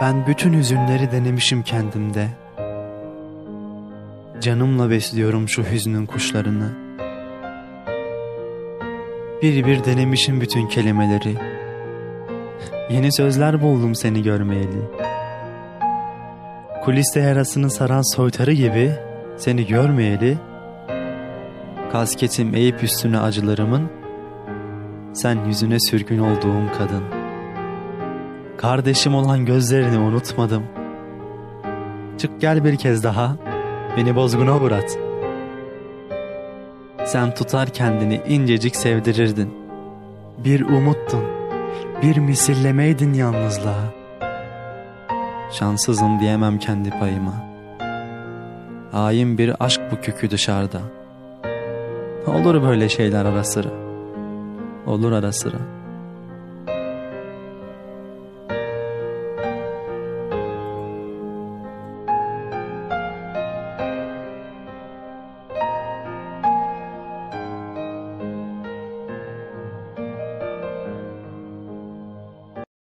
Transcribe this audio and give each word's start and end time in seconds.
Ben 0.00 0.26
bütün 0.26 0.52
hüzünleri 0.52 1.12
denemişim 1.12 1.62
kendimde. 1.62 2.28
Canımla 4.40 4.90
besliyorum 4.90 5.48
şu 5.48 5.62
hüznün 5.62 6.06
kuşlarını. 6.06 6.70
Bir 9.42 9.66
bir 9.66 9.84
denemişim 9.84 10.40
bütün 10.40 10.66
kelimeleri. 10.66 11.36
Yeni 12.90 13.12
sözler 13.12 13.62
buldum 13.62 13.94
seni 13.94 14.22
görmeyeli. 14.22 14.82
Kuliste 16.84 17.20
yarasını 17.20 17.70
saran 17.70 18.14
soytarı 18.16 18.52
gibi 18.52 18.92
seni 19.36 19.66
görmeyeli. 19.66 20.38
Kasketim 21.92 22.54
eğip 22.54 22.82
üstüne 22.82 23.18
acılarımın, 23.18 23.90
sen 25.12 25.44
yüzüne 25.44 25.80
sürgün 25.80 26.18
olduğum 26.18 26.72
kadın. 26.78 27.19
Kardeşim 28.60 29.14
olan 29.14 29.46
gözlerini 29.46 29.98
unutmadım. 29.98 30.62
Çık 32.18 32.40
gel 32.40 32.64
bir 32.64 32.76
kez 32.76 33.04
daha, 33.04 33.36
beni 33.96 34.16
bozguna 34.16 34.58
uğrat. 34.58 34.98
Sen 37.04 37.34
tutar 37.34 37.68
kendini 37.68 38.20
incecik 38.28 38.76
sevdirirdin. 38.76 39.54
Bir 40.44 40.60
umuttun, 40.60 41.24
bir 42.02 42.16
misillemeydin 42.16 43.12
yalnızlığa. 43.12 43.84
Şanssızım 45.52 46.20
diyemem 46.20 46.58
kendi 46.58 46.90
payıma. 46.90 47.34
Hain 48.92 49.38
bir 49.38 49.64
aşk 49.64 49.80
bu 49.92 50.00
kükü 50.00 50.30
dışarıda. 50.30 50.80
Olur 52.26 52.62
böyle 52.62 52.88
şeyler 52.88 53.24
ara 53.24 53.44
sıra. 53.44 53.68
Olur 54.86 55.12
ara 55.12 55.32
sıra. 55.32 55.79